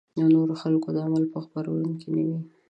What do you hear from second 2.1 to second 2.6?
نه وي.